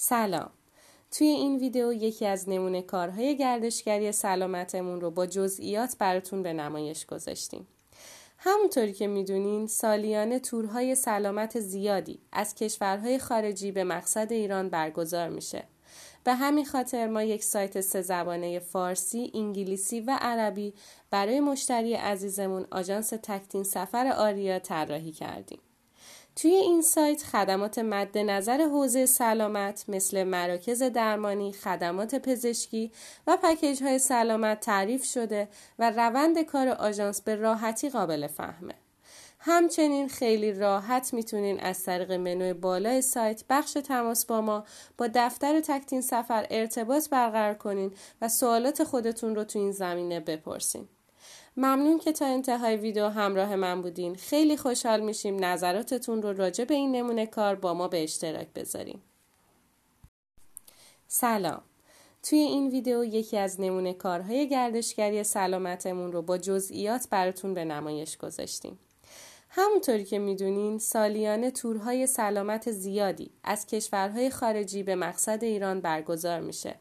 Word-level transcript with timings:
سلام 0.00 0.50
توی 1.10 1.26
این 1.26 1.56
ویدیو 1.56 1.92
یکی 1.92 2.26
از 2.26 2.48
نمونه 2.48 2.82
کارهای 2.82 3.36
گردشگری 3.36 4.12
سلامتمون 4.12 5.00
رو 5.00 5.10
با 5.10 5.26
جزئیات 5.26 5.96
براتون 5.98 6.42
به 6.42 6.52
نمایش 6.52 7.06
گذاشتیم. 7.06 7.66
همونطوری 8.38 8.92
که 8.92 9.06
می‌دونین 9.06 9.66
سالیانه 9.66 10.38
تورهای 10.38 10.94
سلامت 10.94 11.60
زیادی 11.60 12.20
از 12.32 12.54
کشورهای 12.54 13.18
خارجی 13.18 13.72
به 13.72 13.84
مقصد 13.84 14.32
ایران 14.32 14.68
برگزار 14.68 15.28
میشه. 15.28 15.64
به 16.24 16.34
همین 16.34 16.64
خاطر 16.64 17.06
ما 17.06 17.22
یک 17.22 17.44
سایت 17.44 17.80
سه 17.80 18.02
زبانه 18.02 18.58
فارسی، 18.58 19.32
انگلیسی 19.34 20.00
و 20.00 20.18
عربی 20.20 20.74
برای 21.10 21.40
مشتری 21.40 21.94
عزیزمون 21.94 22.66
آژانس 22.70 23.08
تکتین 23.08 23.64
سفر 23.64 24.06
آریا 24.06 24.58
طراحی 24.58 25.12
کردیم. 25.12 25.60
توی 26.40 26.50
این 26.50 26.82
سایت 26.82 27.22
خدمات 27.22 27.78
مد 27.78 28.18
نظر 28.18 28.60
حوزه 28.60 29.06
سلامت 29.06 29.84
مثل 29.88 30.24
مراکز 30.24 30.82
درمانی، 30.82 31.52
خدمات 31.52 32.14
پزشکی 32.14 32.92
و 33.26 33.38
پکیج 33.42 33.82
های 33.82 33.98
سلامت 33.98 34.60
تعریف 34.60 35.04
شده 35.04 35.48
و 35.78 35.90
روند 35.90 36.42
کار 36.42 36.68
آژانس 36.68 37.22
به 37.22 37.34
راحتی 37.34 37.90
قابل 37.90 38.26
فهمه. 38.26 38.74
همچنین 39.38 40.08
خیلی 40.08 40.52
راحت 40.52 41.14
می‌تونین 41.14 41.60
از 41.60 41.84
طریق 41.84 42.12
منوی 42.12 42.52
بالای 42.52 43.02
سایت 43.02 43.44
بخش 43.50 43.72
تماس 43.72 44.26
با 44.26 44.40
ما 44.40 44.64
با 44.98 45.08
دفتر 45.14 45.60
تکتین 45.60 46.00
سفر 46.00 46.46
ارتباط 46.50 47.08
برقرار 47.08 47.54
کنین 47.54 47.92
و 48.22 48.28
سوالات 48.28 48.84
خودتون 48.84 49.34
رو 49.34 49.44
تو 49.44 49.58
این 49.58 49.72
زمینه 49.72 50.20
بپرسین. 50.20 50.88
ممنون 51.58 51.98
که 51.98 52.12
تا 52.12 52.26
انتهای 52.26 52.76
ویدیو 52.76 53.08
همراه 53.08 53.56
من 53.56 53.82
بودین. 53.82 54.14
خیلی 54.14 54.56
خوشحال 54.56 55.00
میشیم 55.00 55.44
نظراتتون 55.44 56.22
رو 56.22 56.32
راجع 56.32 56.64
به 56.64 56.74
این 56.74 56.92
نمونه 56.92 57.26
کار 57.26 57.54
با 57.54 57.74
ما 57.74 57.88
به 57.88 58.02
اشتراک 58.02 58.46
بذاریم 58.54 59.02
سلام. 61.08 61.62
توی 62.22 62.38
این 62.38 62.68
ویدیو 62.68 63.04
یکی 63.04 63.36
از 63.36 63.60
نمونه 63.60 63.92
کارهای 63.92 64.48
گردشگری 64.48 65.24
سلامتمون 65.24 66.12
رو 66.12 66.22
با 66.22 66.38
جزئیات 66.38 67.08
براتون 67.10 67.54
به 67.54 67.64
نمایش 67.64 68.16
گذاشتیم. 68.16 68.78
همونطوری 69.48 70.04
که 70.04 70.18
می‌دونین 70.18 70.78
سالیانه 70.78 71.50
تورهای 71.50 72.06
سلامت 72.06 72.70
زیادی 72.70 73.30
از 73.44 73.66
کشورهای 73.66 74.30
خارجی 74.30 74.82
به 74.82 74.94
مقصد 74.94 75.44
ایران 75.44 75.80
برگزار 75.80 76.40
میشه. 76.40 76.74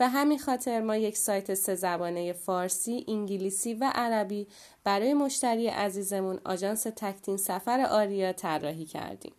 به 0.00 0.08
همین 0.08 0.38
خاطر 0.38 0.80
ما 0.80 0.96
یک 0.96 1.18
سایت 1.18 1.54
سه 1.54 1.74
زبانه 1.74 2.32
فارسی، 2.32 3.04
انگلیسی 3.08 3.74
و 3.74 3.92
عربی 3.94 4.48
برای 4.84 5.14
مشتری 5.14 5.68
عزیزمون 5.68 6.40
آژانس 6.44 6.82
تکتین 6.82 7.36
سفر 7.36 7.80
آریا 7.80 8.32
طراحی 8.32 8.84
کردیم. 8.84 9.32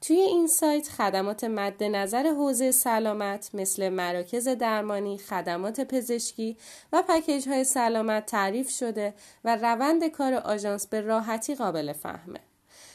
توی 0.00 0.16
این 0.16 0.46
سایت 0.46 0.88
خدمات 0.88 1.44
مد 1.44 1.84
نظر 1.84 2.26
حوزه 2.26 2.70
سلامت 2.70 3.50
مثل 3.54 3.88
مراکز 3.88 4.48
درمانی، 4.48 5.18
خدمات 5.18 5.80
پزشکی 5.80 6.56
و 6.92 7.02
پکیج 7.08 7.48
های 7.48 7.64
سلامت 7.64 8.26
تعریف 8.26 8.70
شده 8.70 9.14
و 9.44 9.56
روند 9.56 10.06
کار 10.06 10.34
آژانس 10.34 10.86
به 10.86 11.00
راحتی 11.00 11.54
قابل 11.54 11.92
فهمه. 11.92 12.40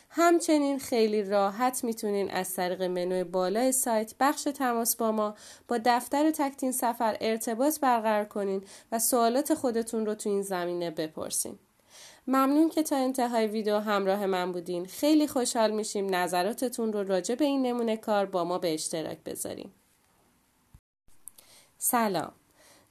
همچنین 0.09 0.79
خیلی 0.79 1.23
راحت 1.23 1.83
می‌تونین 1.83 2.31
از 2.31 2.53
طریق 2.53 2.81
منوی 2.81 3.23
بالای 3.23 3.71
سایت 3.71 4.13
بخش 4.19 4.43
تماس 4.43 4.95
با 4.95 5.11
ما 5.11 5.35
با 5.67 5.79
دفتر 5.85 6.31
تکتین 6.31 6.71
سفر 6.71 7.17
ارتباط 7.21 7.79
برقرار 7.79 8.25
کنین 8.25 8.63
و 8.91 8.99
سوالات 8.99 9.53
خودتون 9.53 10.05
رو 10.05 10.15
تو 10.15 10.29
این 10.29 10.41
زمینه 10.41 10.91
بپرسین. 10.91 11.59
ممنون 12.27 12.69
که 12.69 12.83
تا 12.83 12.95
انتهای 12.95 13.47
ویدیو 13.47 13.79
همراه 13.79 14.25
من 14.25 14.51
بودین. 14.51 14.85
خیلی 14.85 15.27
خوشحال 15.27 15.71
میشیم 15.71 16.15
نظراتتون 16.15 16.93
رو 16.93 17.03
راجع 17.03 17.35
به 17.35 17.45
این 17.45 17.61
نمونه 17.61 17.97
کار 17.97 18.25
با 18.25 18.43
ما 18.43 18.57
به 18.57 18.73
اشتراک 18.73 19.17
بذاریم. 19.25 19.73
سلام. 21.77 22.31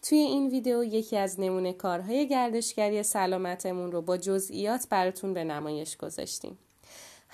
توی 0.03 0.19
این 0.19 0.49
ویدیو 0.49 0.85
یکی 0.85 1.17
از 1.17 1.41
نمونه 1.41 1.73
کارهای 1.73 2.29
گردشگری 2.29 3.03
سلامتمون 3.03 3.93
رو 3.93 4.03
با 4.03 4.17
جزئیات 4.17 4.87
براتون 4.91 5.35
به 5.35 5.45
نمایش 5.45 5.97
گذاشتیم. 5.97 6.59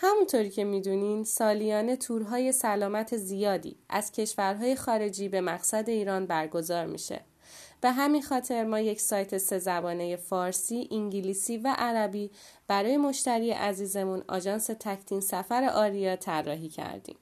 همونطوری 0.04 0.50
که 0.50 0.64
می‌دونین 0.64 1.24
سالیانه 1.24 1.96
تورهای 1.96 2.52
سلامت 2.52 3.16
زیادی 3.16 3.76
از 3.88 4.12
کشورهای 4.12 4.76
خارجی 4.76 5.28
به 5.28 5.40
مقصد 5.40 5.84
ایران 5.88 6.26
برگزار 6.26 6.86
میشه. 6.86 7.20
به 7.80 7.90
همین 7.90 8.22
خاطر 8.22 8.64
ما 8.64 8.80
یک 8.80 9.00
سایت 9.00 9.38
سه 9.38 9.58
زبانه 9.58 10.16
فارسی، 10.16 10.88
انگلیسی 10.90 11.56
و 11.56 11.74
عربی 11.78 12.30
برای 12.66 12.96
مشتری 12.96 13.50
عزیزمون 13.50 14.22
آژانس 14.28 14.66
تکتین 14.66 15.20
سفر 15.20 15.64
آریا 15.64 16.16
طراحی 16.16 16.69
کردیم. 16.69 17.16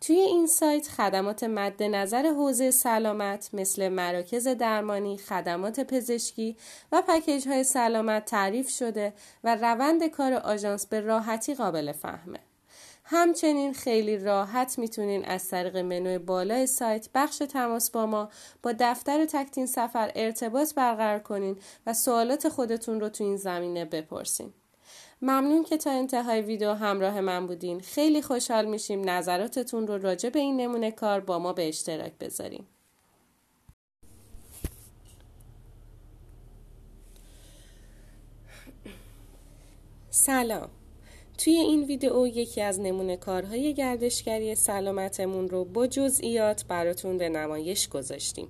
توی 0.00 0.16
این 0.16 0.46
سایت 0.46 0.88
خدمات 0.88 1.44
مد 1.44 1.82
نظر 1.82 2.26
حوزه 2.26 2.70
سلامت 2.70 3.50
مثل 3.52 3.88
مراکز 3.88 4.48
درمانی، 4.48 5.18
خدمات 5.18 5.80
پزشکی 5.80 6.56
و 6.92 7.02
پکیج 7.08 7.48
های 7.48 7.64
سلامت 7.64 8.24
تعریف 8.24 8.70
شده 8.70 9.12
و 9.44 9.56
روند 9.56 10.06
کار 10.06 10.34
آژانس 10.34 10.86
به 10.86 11.00
راحتی 11.00 11.54
قابل 11.54 11.92
فهمه. 11.92 12.38
همچنین 13.04 13.72
خیلی 13.72 14.18
راحت 14.18 14.78
می‌تونین 14.78 15.24
از 15.24 15.48
طریق 15.48 15.76
منوی 15.76 16.18
بالای 16.18 16.66
سایت 16.66 17.08
بخش 17.14 17.38
تماس 17.38 17.90
با 17.90 18.06
ما 18.06 18.28
با 18.62 18.74
دفتر 18.80 19.26
تکتین 19.26 19.66
سفر 19.66 20.12
ارتباط 20.14 20.74
برقرار 20.74 21.18
کنین 21.18 21.56
و 21.86 21.94
سوالات 21.94 22.48
خودتون 22.48 23.00
رو 23.00 23.08
تو 23.08 23.24
این 23.24 23.36
زمینه 23.36 23.84
بپرسین. 23.84 24.52
ممنون 25.22 25.64
که 25.64 25.76
تا 25.76 25.90
انتهای 25.90 26.42
ویدیو 26.42 26.72
همراه 26.72 27.20
من 27.20 27.46
بودین. 27.46 27.80
خیلی 27.80 28.22
خوشحال 28.22 28.64
میشیم 28.64 29.10
نظراتتون 29.10 29.86
رو 29.86 29.98
راجع 29.98 30.28
به 30.28 30.38
این 30.38 30.60
نمونه 30.60 30.90
کار 30.90 31.20
با 31.20 31.38
ما 31.38 31.52
به 31.52 31.68
اشتراک 31.68 32.12
بذاریم. 32.20 32.66
سلام. 40.10 40.68
توی 41.38 41.52
این 41.52 41.84
ویدیو 41.84 42.26
یکی 42.26 42.60
از 42.60 42.80
نمونه 42.80 43.16
کارهای 43.16 43.74
گردشگری 43.74 44.54
سلامتمون 44.54 45.48
رو 45.48 45.64
با 45.64 45.86
جزئیات 45.86 46.64
براتون 46.64 47.18
به 47.18 47.28
نمایش 47.28 47.88
گذاشتیم. 47.88 48.48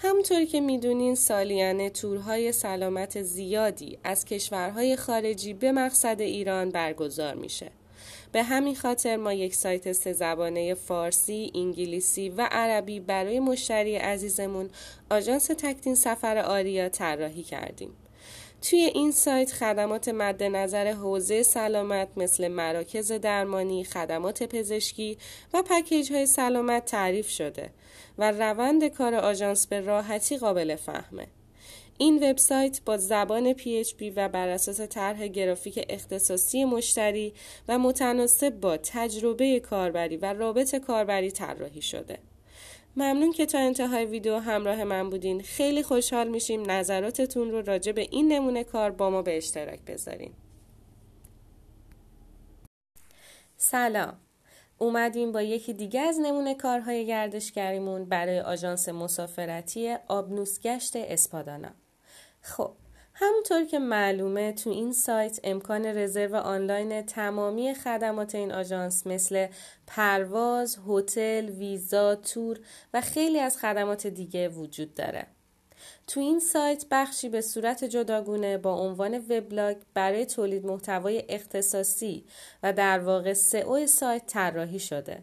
همونطوری 0.00 0.46
که 0.46 0.60
می‌دونین 0.60 1.14
سالیانه 1.14 1.90
تورهای 1.90 2.52
سلامت 2.52 3.22
زیادی 3.22 3.98
از 4.04 4.24
کشورهای 4.24 4.96
خارجی 4.96 5.54
به 5.54 5.72
مقصد 5.72 6.20
ایران 6.20 6.70
برگزار 6.70 7.34
میشه. 7.34 7.70
به 8.32 8.42
همین 8.42 8.74
خاطر 8.74 9.16
ما 9.16 9.32
یک 9.32 9.54
سایت 9.54 9.92
سه 9.92 10.12
زبانه 10.12 10.74
فارسی، 10.74 11.52
انگلیسی 11.54 12.28
و 12.28 12.48
عربی 12.50 13.00
برای 13.00 13.40
مشتری 13.40 13.96
عزیزمون 13.96 14.70
آژانس 15.10 15.46
تکتین 15.46 15.94
سفر 15.94 16.38
آریا 16.38 16.88
طراحی 16.88 17.42
کردیم. 17.42 17.90
توی 18.62 18.78
این 18.78 19.12
سایت 19.12 19.52
خدمات 19.52 20.08
مد 20.08 20.42
نظر 20.42 20.86
حوزه 20.86 21.42
سلامت 21.42 22.08
مثل 22.16 22.48
مراکز 22.48 23.12
درمانی، 23.12 23.84
خدمات 23.84 24.42
پزشکی 24.42 25.18
و 25.54 25.62
پکیج 25.62 26.12
های 26.12 26.26
سلامت 26.26 26.84
تعریف 26.84 27.28
شده 27.28 27.70
و 28.18 28.30
روند 28.30 28.84
کار 28.84 29.14
آژانس 29.14 29.66
به 29.66 29.80
راحتی 29.80 30.38
قابل 30.38 30.76
فهمه. 30.76 31.26
این 31.98 32.30
وبسایت 32.30 32.80
با 32.84 32.96
زبان 32.96 33.52
PHP 33.52 34.12
و 34.16 34.28
بر 34.28 34.48
اساس 34.48 34.80
طرح 34.80 35.26
گرافیک 35.26 35.86
اختصاصی 35.88 36.64
مشتری 36.64 37.32
و 37.68 37.78
متناسب 37.78 38.50
با 38.50 38.76
تجربه 38.76 39.60
کاربری 39.60 40.16
و 40.16 40.32
رابط 40.32 40.76
کاربری 40.76 41.30
طراحی 41.30 41.82
شده. 41.82 42.18
ممنون 42.98 43.32
که 43.32 43.46
تا 43.46 43.58
انتهای 43.58 44.04
ویدیو 44.04 44.38
همراه 44.38 44.84
من 44.84 45.10
بودین. 45.10 45.42
خیلی 45.42 45.82
خوشحال 45.82 46.28
میشیم 46.28 46.70
نظراتتون 46.70 47.50
رو 47.50 47.62
راجع 47.62 47.92
به 47.92 48.00
این 48.10 48.32
نمونه 48.32 48.64
کار 48.64 48.90
با 48.90 49.10
ما 49.10 49.22
به 49.22 49.36
اشتراک 49.36 49.80
بذارین. 49.80 50.32
سلام. 53.56 54.16
اومدیم 54.78 55.32
با 55.32 55.42
یکی 55.42 55.72
دیگه 55.72 56.00
از 56.00 56.18
نمونه 56.20 56.54
کارهای 56.54 57.06
گردشگریمون 57.06 58.04
برای 58.04 58.40
آژانس 58.40 58.88
مسافرتی 58.88 59.96
آبنوسگشت 60.08 60.96
اسپادانا. 60.96 61.70
خب 62.40 62.72
همونطور 63.20 63.64
که 63.64 63.78
معلومه 63.78 64.52
تو 64.52 64.70
این 64.70 64.92
سایت 64.92 65.40
امکان 65.44 65.86
رزرو 65.86 66.36
آنلاین 66.36 67.02
تمامی 67.02 67.74
خدمات 67.74 68.34
این 68.34 68.52
آژانس 68.52 69.06
مثل 69.06 69.46
پرواز، 69.86 70.78
هتل، 70.88 71.48
ویزا، 71.48 72.14
تور 72.14 72.60
و 72.94 73.00
خیلی 73.00 73.40
از 73.40 73.58
خدمات 73.58 74.06
دیگه 74.06 74.48
وجود 74.48 74.94
داره. 74.94 75.26
تو 76.06 76.20
این 76.20 76.40
سایت 76.40 76.84
بخشی 76.90 77.28
به 77.28 77.40
صورت 77.40 77.84
جداگونه 77.84 78.58
با 78.58 78.74
عنوان 78.74 79.18
وبلاگ 79.18 79.76
برای 79.94 80.26
تولید 80.26 80.66
محتوای 80.66 81.24
اختصاصی 81.28 82.24
و 82.62 82.72
در 82.72 82.98
واقع 82.98 83.32
سئو 83.32 83.86
سایت 83.86 84.26
طراحی 84.26 84.78
شده 84.78 85.22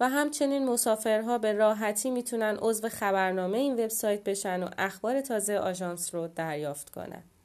و 0.00 0.08
همچنین 0.08 0.66
مسافرها 0.66 1.38
به 1.38 1.52
راحتی 1.52 2.10
می‌تونن 2.10 2.58
عضو 2.60 2.88
خبرنامه 2.88 3.58
این 3.58 3.72
وبسایت 3.72 4.24
بشن 4.24 4.62
و 4.62 4.68
اخبار 4.78 5.20
تازه 5.20 5.58
آژانس 5.58 6.14
رو 6.14 6.28
دریافت 6.28 6.90
کنند. 6.90 7.35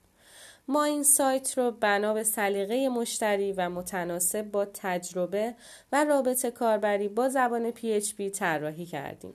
ما 0.68 0.84
این 0.84 1.04
سایت 1.04 1.58
رو 1.58 1.72
بنا 1.72 2.13
به 2.13 2.24
سلیقه 2.24 2.90
مشتری 2.90 3.54
و 3.54 3.69
متناسب 3.69 4.42
با 4.52 4.66
تجربه 4.66 5.56
و 5.92 6.06
رابطه 6.06 6.52
کاربری 6.52 7.08
با 7.08 7.30
زبان 7.30 7.72
PHP 7.72 8.30
طراحی 8.34 8.86
کردیم. 8.86 9.34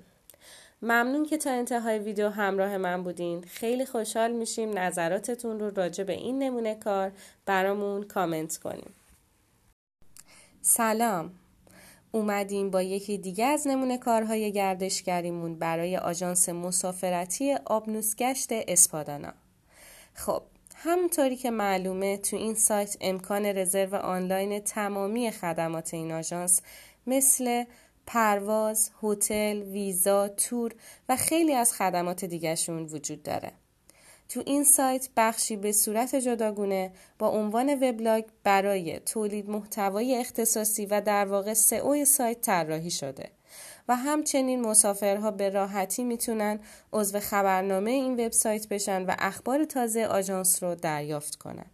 ممنون 0.82 1.26
که 1.26 1.36
تا 1.36 1.50
انتهای 1.50 1.98
ویدیو 1.98 2.28
همراه 2.28 2.76
من 2.76 3.02
بودین. 3.02 3.42
خیلی 3.42 3.86
خوشحال 3.86 4.32
میشیم 4.32 4.78
نظراتتون 4.78 5.60
رو 5.60 5.70
راجع 5.70 6.04
به 6.04 6.12
این 6.12 6.38
نمونه 6.38 6.74
کار 6.74 7.12
برامون 7.46 8.02
کامنت 8.02 8.56
کنیم. 8.56 8.94
سلام 10.62 11.30
اومدیم 12.12 12.70
با 12.70 12.82
یکی 12.82 13.18
دیگه 13.18 13.44
از 13.44 13.66
نمونه 13.66 13.98
کارهای 13.98 14.52
گردشگریمون 14.52 15.58
برای 15.58 15.96
آژانس 15.96 16.48
مسافرتی 16.48 17.54
آبنوسگشت 17.64 18.48
اسپادانا 18.52 19.32
خب 20.14 20.42
همونطوری 20.78 21.36
که 21.36 21.50
معلومه 21.50 22.16
تو 22.16 22.36
این 22.36 22.54
سایت 22.54 22.96
امکان 23.00 23.46
رزرو 23.46 23.94
آنلاین 23.94 24.60
تمامی 24.60 25.30
خدمات 25.30 25.94
این 25.94 26.12
آژانس 26.12 26.62
مثل 27.06 27.64
پرواز، 28.06 28.90
هتل، 29.02 29.62
ویزا، 29.62 30.28
تور 30.28 30.74
و 31.08 31.16
خیلی 31.16 31.54
از 31.54 31.72
خدمات 31.72 32.24
دیگرشون 32.24 32.82
وجود 32.82 33.22
داره. 33.22 33.52
تو 34.28 34.42
این 34.46 34.64
سایت 34.64 35.08
بخشی 35.16 35.56
به 35.56 35.72
صورت 35.72 36.14
جداگونه 36.16 36.92
با 37.18 37.28
عنوان 37.28 37.74
وبلاگ 37.74 38.24
برای 38.44 38.98
تولید 38.98 39.50
محتوای 39.50 40.16
اختصاصی 40.16 40.86
و 40.86 41.00
در 41.00 41.24
واقع 41.24 41.54
سئو 41.54 42.04
سایت 42.04 42.40
طراحی 42.40 42.90
شده 42.90 43.30
و 43.88 43.96
همچنین 43.96 44.60
مسافرها 44.60 45.30
به 45.30 45.50
راحتی 45.50 46.04
می‌تونن 46.04 46.60
عضو 46.92 47.20
خبرنامه 47.20 47.90
این 47.90 48.26
وبسایت 48.26 48.68
بشن 48.68 49.02
و 49.02 49.14
اخبار 49.18 49.64
تازه 49.64 50.06
آژانس 50.06 50.62
رو 50.62 50.74
دریافت 50.74 51.36
کنن. 51.36 51.66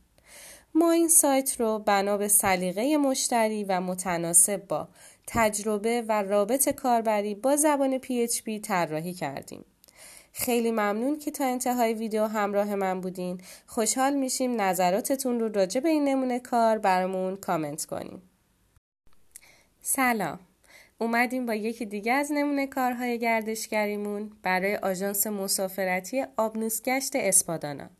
ما 0.74 0.92
این 0.92 1.08
سایت 1.08 1.60
رو 1.60 1.78
بنا 1.78 2.16
به 2.16 2.28
سلیقه 2.28 2.96
مشتری 2.96 3.64
و 3.64 3.80
متناسب 3.80 4.66
با 4.68 4.88
تجربه 5.26 6.02
و 6.08 6.22
رابط 6.22 6.68
کاربری 6.68 7.34
با 7.34 7.56
زبان 7.56 7.98
PHP 7.98 8.60
طراحی 8.62 9.14
کردیم. 9.14 9.64
خیلی 10.32 10.70
ممنون 10.70 11.18
که 11.18 11.30
تا 11.30 11.44
انتهای 11.44 11.94
ویدیو 11.94 12.24
همراه 12.24 12.74
من 12.74 13.00
بودین. 13.00 13.40
خوشحال 13.66 14.14
میشیم 14.14 14.60
نظراتتون 14.60 15.40
رو 15.40 15.48
راجع 15.48 15.80
به 15.80 15.88
این 15.88 16.04
نمونه 16.04 16.40
کار 16.40 16.78
برامون 16.78 17.36
کامنت 17.36 17.84
کنیم. 17.84 18.22
سلام. 19.80 20.38
اومدیم 20.98 21.46
با 21.46 21.54
یکی 21.54 21.86
دیگه 21.86 22.12
از 22.12 22.32
نمونه 22.32 22.66
کارهای 22.66 23.18
گردشگریمون 23.18 24.32
برای 24.42 24.76
آژانس 24.76 25.26
مسافرتی 25.26 26.24
آبنوسگشت 26.36 27.16
اسپادانا. 27.16 27.90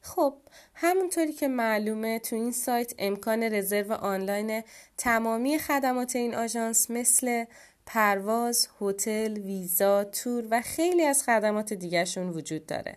خب 0.00 0.34
همونطوری 0.74 1.32
که 1.32 1.48
معلومه 1.48 2.18
تو 2.18 2.36
این 2.36 2.52
سایت 2.52 2.92
امکان 2.98 3.42
رزرو 3.42 3.92
آنلاین 3.92 4.62
تمامی 4.96 5.58
خدمات 5.58 6.16
این 6.16 6.34
آژانس 6.34 6.90
مثل 6.90 7.44
پرواز، 7.86 8.68
هتل، 8.80 9.38
ویزا، 9.38 10.04
تور 10.04 10.44
و 10.50 10.60
خیلی 10.60 11.04
از 11.04 11.22
خدمات 11.22 11.72
دیگرشون 11.72 12.30
وجود 12.30 12.66
داره. 12.66 12.96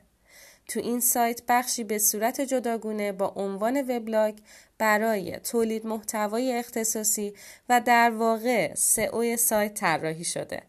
تو 0.67 0.79
این 0.79 0.99
سایت 0.99 1.41
بخشی 1.47 1.83
به 1.83 1.97
صورت 1.97 2.41
جداگونه 2.41 3.11
با 3.11 3.27
عنوان 3.27 3.81
وبلاگ 3.81 4.37
برای 4.77 5.39
تولید 5.39 5.85
محتوای 5.85 6.53
اختصاصی 6.53 7.33
و 7.69 7.81
در 7.85 8.09
واقع 8.09 8.73
سئو 8.73 9.37
سایت 9.37 9.73
طراحی 9.73 10.23
شده. 10.23 10.61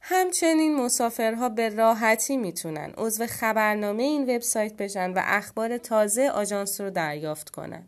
همچنین 0.00 0.76
مسافرها 0.76 1.48
به 1.48 1.68
راحتی 1.68 2.36
می‌تونن 2.36 2.92
عضو 2.96 3.26
خبرنامه 3.26 4.02
این 4.02 4.22
وبسایت 4.22 4.72
بشن 4.76 5.10
و 5.10 5.20
اخبار 5.24 5.78
تازه 5.78 6.28
آژانس 6.28 6.80
رو 6.80 6.90
دریافت 6.90 7.50
کنن. 7.50 7.86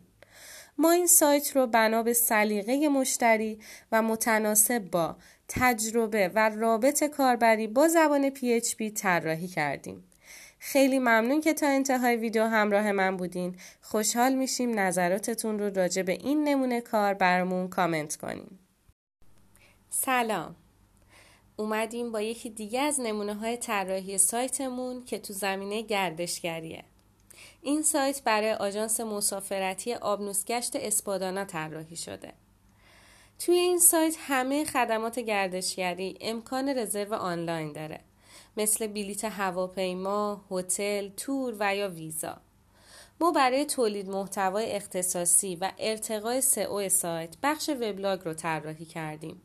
ما 0.77 0.91
این 0.91 1.07
سایت 1.07 1.55
رو 1.55 1.67
بنا 1.67 2.03
به 2.03 2.13
سلیقه 2.13 2.89
مشتری 2.89 3.59
و 3.91 4.01
متناسب 4.01 4.79
با 4.79 5.15
تجربه 5.53 6.31
و 6.35 6.49
رابط 6.49 7.03
کاربری 7.03 7.67
با 7.67 7.87
زبان 7.87 8.29
PHP 8.29 8.93
طراحی 8.95 9.47
کردیم. 9.47 10.03
خیلی 10.59 10.99
ممنون 10.99 11.41
که 11.41 11.53
تا 11.53 11.67
انتهای 11.67 12.15
ویدیو 12.15 12.43
همراه 12.43 12.91
من 12.91 13.17
بودین. 13.17 13.55
خوشحال 13.81 14.33
میشیم 14.33 14.79
نظراتتون 14.79 15.59
رو 15.59 15.69
راجع 15.69 16.01
به 16.01 16.11
این 16.11 16.43
نمونه 16.43 16.81
کار 16.81 17.13
برامون 17.13 17.67
کامنت 17.67 18.15
کنیم. 18.15 18.59
سلام. 19.89 20.55
اومدیم 21.55 22.11
با 22.11 22.21
یکی 22.21 22.49
دیگه 22.49 22.81
از 22.81 22.99
نمونه 22.99 23.33
های 23.33 23.57
طراحی 23.57 24.17
سایتمون 24.17 25.05
که 25.05 25.19
تو 25.19 25.33
زمینه 25.33 25.81
گردشگریه. 25.81 26.83
این 27.61 27.81
سایت 27.81 28.23
برای 28.23 28.53
آژانس 28.53 28.99
مسافرتی 28.99 29.93
آبنوسگشت 29.93 30.75
اسپادانا 30.75 31.45
طراحی 31.45 31.95
شده. 31.95 32.33
توی 33.45 33.55
این 33.55 33.79
سایت 33.79 34.15
همه 34.19 34.65
خدمات 34.65 35.19
گردشگری 35.19 36.17
امکان 36.21 36.69
رزرو 36.69 37.13
آنلاین 37.13 37.73
داره 37.73 37.99
مثل 38.57 38.87
بلیت 38.87 39.25
هواپیما، 39.25 40.45
هتل، 40.51 41.09
تور 41.17 41.55
و 41.59 41.75
یا 41.75 41.89
ویزا. 41.89 42.37
ما 43.19 43.31
برای 43.31 43.65
تولید 43.65 44.09
محتوای 44.09 44.71
اختصاصی 44.71 45.55
و 45.55 45.71
ارتقای 45.79 46.41
سئو 46.41 46.89
سایت 46.89 47.35
بخش 47.43 47.69
وبلاگ 47.69 48.19
رو 48.25 48.33
طراحی 48.33 48.85
کردیم 48.85 49.41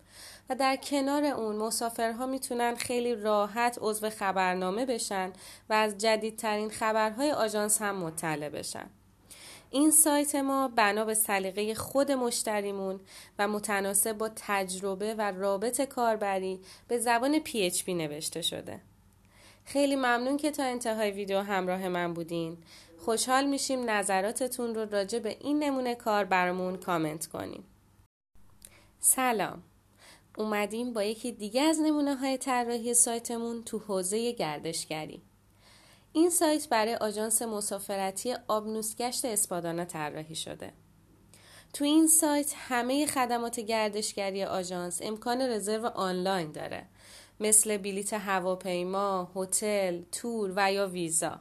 و 0.50 0.54
در 0.54 0.76
کنار 0.76 1.24
اون 1.24 1.56
مسافرها 1.56 2.26
می‌تونن 2.26 2.74
خیلی 2.74 3.14
راحت 3.14 3.78
عضو 3.80 4.10
خبرنامه 4.10 4.86
بشن 4.86 5.32
و 5.70 5.72
از 5.72 5.98
جدیدترین 5.98 6.70
خبرهای 6.70 7.32
آژانس 7.32 7.82
هم 7.82 7.96
مطلع 7.96 8.48
بشن. 8.48 8.90
این 9.70 9.90
سایت 9.90 10.34
ما 10.34 10.68
بنا 10.68 11.04
به 11.04 11.14
سلیقه 11.14 11.74
خود 11.74 12.12
مشتریمون 12.12 13.00
و 13.38 13.48
متناسب 13.48 14.12
با 14.12 14.30
تجربه 14.36 15.14
و 15.14 15.20
رابط 15.20 15.80
کاربری 15.80 16.60
به 16.88 16.98
زبان 16.98 17.40
PHP 17.44 17.88
نوشته 17.88 18.42
شده. 18.42 18.80
خیلی 19.64 19.96
ممنون 19.96 20.36
که 20.36 20.50
تا 20.50 20.62
انتهای 20.62 21.10
ویدیو 21.10 21.40
همراه 21.40 21.88
من 21.88 22.14
بودین. 22.14 22.58
خوشحال 22.98 23.46
میشیم 23.46 23.90
نظراتتون 23.90 24.74
رو 24.74 24.84
راجع 24.90 25.18
به 25.18 25.36
این 25.40 25.62
نمونه 25.62 25.94
کار 25.94 26.24
برامون 26.24 26.76
کامنت 26.76 27.26
کنیم. 27.26 27.64
سلام. 28.98 29.62
اومدیم 30.38 30.92
با 30.92 31.02
یکی 31.02 31.32
دیگه 31.32 31.62
از 31.62 31.80
نمونه 31.80 32.14
های 32.14 32.38
طراحی 32.38 32.94
سایتمون 32.94 33.62
تو 33.62 33.78
حوزه 33.78 34.32
گردشگری. 34.32 35.22
این 36.16 36.30
سایت 36.30 36.68
برای 36.68 36.94
آژانس 36.94 37.42
مسافرتی 37.42 38.34
آبنوسگشت 38.48 39.24
اسپادانا 39.24 39.84
طراحی 39.84 40.34
شده. 40.34 40.72
تو 41.72 41.84
این 41.84 42.06
سایت 42.06 42.52
همه 42.56 43.06
خدمات 43.06 43.60
گردشگری 43.60 44.44
آژانس 44.44 45.02
امکان 45.02 45.40
رزرو 45.40 45.86
آنلاین 45.86 46.52
داره 46.52 46.86
مثل 47.40 47.76
بلیت 47.76 48.12
هواپیما، 48.12 49.32
هتل، 49.36 50.02
تور 50.12 50.52
و 50.56 50.72
یا 50.72 50.86
ویزا. 50.88 51.40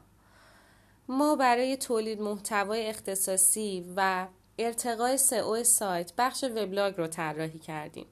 ما 1.08 1.36
برای 1.36 1.77
تولید 1.77 2.22
محتوای 2.22 2.88
اختصاصی 2.88 3.94
و 3.96 4.27
ارتقای 4.58 5.17
سئو 5.17 5.63
سایت 5.63 6.12
بخش 6.17 6.44
وبلاگ 6.44 6.98
رو 6.98 7.08
طراحی 7.08 7.60
کردیم. 7.60 8.08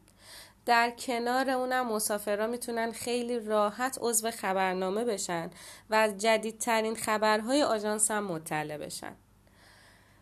در 0.65 0.91
کنار 0.91 1.49
اونم 1.49 1.87
مسافرها 1.87 2.47
می‌تونن 2.47 2.91
خیلی 2.91 3.39
راحت 3.39 3.97
عضو 4.01 4.31
خبرنامه 4.31 5.05
بشن 5.05 5.49
و 5.89 5.95
از 5.95 6.17
جدیدترین 6.17 6.95
خبرهای 6.95 7.63
آژانس 7.63 8.11
هم 8.11 8.23
مطلع 8.23 8.77
بشن. 8.77 9.15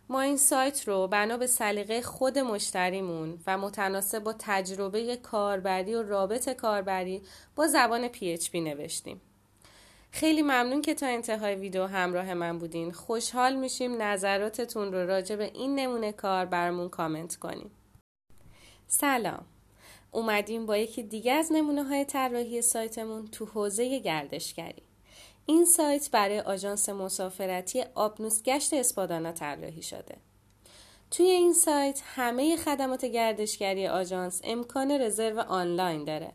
ما 0.10 0.22
این 0.22 0.38
سایت 0.38 0.88
رو 0.88 1.08
بنا 1.08 1.38
به 1.38 1.48
سلیقه 1.48 2.02
خود 2.02 2.40
مشتریمون 2.40 3.40
و 3.48 3.58
متناسب 3.58 4.20
با 4.20 4.34
تجربه 4.40 5.16
کاربری 5.16 5.96
و 5.96 6.04
رابط 6.04 6.50
کاربری 6.50 7.22
با 7.56 7.68
زبان 7.68 8.08
PHP 8.08 8.56
نوشتیم. 8.56 9.22
خیلی 10.12 10.42
ممنون 10.42 10.82
که 10.82 10.94
تا 10.94 11.08
انتهای 11.08 11.56
ویدیو 11.56 11.86
همراه 11.86 12.34
من 12.34 12.60
بودین. 12.60 12.92
خوشحال 12.92 13.56
میشیم 13.56 14.02
نظراتتون 14.02 14.94
رو 14.94 15.08
راجع 15.08 15.36
به 15.36 15.52
این 15.54 15.76
نمونه 15.76 16.12
کار 16.12 16.46
برمون 16.46 16.90
کامنت 16.90 17.36
کنیم. 17.36 17.72
سلام. 18.88 19.46
اومدیم 20.12 20.66
با 20.66 20.78
یکی 20.78 21.04
دیگه 21.04 21.32
از 21.32 21.52
نمونه 21.52 21.84
های 21.84 22.06
طراحی 22.06 22.62
سایتمون 22.62 23.28
تو 23.28 23.46
حوزه 23.46 24.00
گردشگری. 24.00 24.84
این 25.46 25.66
سایت 25.66 26.12
برای 26.12 26.40
آژانس 26.40 26.90
مسافرتی 26.90 27.84
آبنوسگشت 27.96 28.74
اسپادانا 28.74 29.32
طراحی 29.32 29.82
شده. 29.82 30.18
توی 31.12 31.26
این 31.26 31.54
سایت 31.54 32.02
همه 32.06 32.58
خدمات 32.58 33.06
گردشگری 33.06 33.88
آژانس 33.88 34.42
امکان 34.44 34.92
رزرو 34.92 35.40
آنلاین 35.40 36.04
داره 36.04 36.32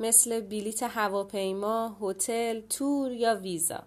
مثل 0.00 0.40
بلیت 0.40 0.82
هواپیما، 0.82 1.96
هتل، 2.00 2.60
تور 2.60 3.12
یا 3.12 3.34
ویزا. 3.34 3.82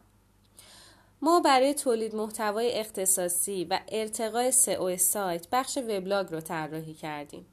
ما 1.21 1.39
برای 1.39 1.73
تولید 1.73 2.15
محتوای 2.15 2.71
اختصاصی 2.71 3.65
و 3.65 3.79
ارتقای 3.87 4.51
سئو 4.51 4.97
سایت 4.97 5.47
بخش 5.51 5.77
وبلاگ 5.77 6.31
رو 6.31 6.41
طراحی 6.41 6.93
کردیم. 6.93 7.45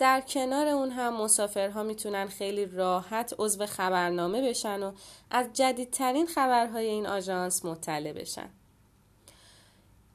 در 0.00 0.20
کنار 0.20 0.66
اون 0.66 0.90
هم 0.90 1.22
مسافرها 1.22 1.82
می‌تونن 1.82 2.26
خیلی 2.26 2.66
راحت 2.66 3.34
عضو 3.38 3.66
خبرنامه 3.66 4.48
بشن 4.48 4.82
و 4.82 4.92
از 5.30 5.52
جدیدترین 5.52 6.26
خبرهای 6.26 6.86
این 6.86 7.06
آژانس 7.06 7.64
مطلع 7.64 8.12
بشن. 8.12 8.50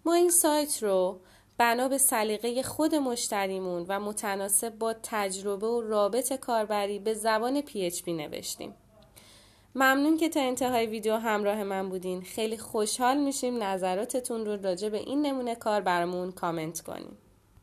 ما 0.06 0.14
این 0.14 0.30
سایت 0.30 0.84
رو 0.84 1.20
بنا 1.58 1.88
به 1.88 1.98
سلیقه 1.98 2.64
خود 2.64 2.96
مشتریمون 2.96 3.86
و 3.88 4.00
متناسب 4.00 4.70
با 4.70 4.96
تجربه 5.04 5.68
و 5.68 5.82
رابط 5.82 6.34
کاربری 6.34 7.00
به 7.00 7.14
زبان 7.14 7.62
PHP 7.62 8.08
نوشتیم. 8.08 8.74
ممنون 9.76 10.18
که 10.18 10.30
تا 10.30 10.40
انتهای 10.40 10.86
ویدیو 10.86 11.16
همراه 11.16 11.64
من 11.64 11.90
بودین. 11.90 12.22
خیلی 12.22 12.58
خوشحال 12.58 13.18
میشیم 13.18 13.64
نظراتتون 13.64 14.46
رو 14.46 14.62
راجع 14.62 14.90
به 14.90 14.98
این 14.98 15.26
نمونه 15.26 15.56
کار 15.56 15.82
برامون 15.82 16.32
کامنت 16.32 16.82
کنیم. 16.82 17.18